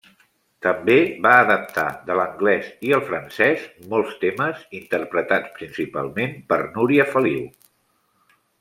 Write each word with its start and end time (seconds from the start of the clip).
També 0.65 0.93
va 1.25 1.33
adaptar, 1.41 1.83
de 2.07 2.15
l'anglès 2.19 2.71
i 2.87 2.95
el 2.97 3.03
francès, 3.11 3.67
molts 3.93 4.17
temes, 4.25 4.65
interpretats 4.81 5.55
principalment 5.61 6.37
per 6.51 6.61
Núria 6.79 7.09
Feliu. 7.17 7.47